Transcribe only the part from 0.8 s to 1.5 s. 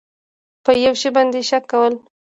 یو شي باندې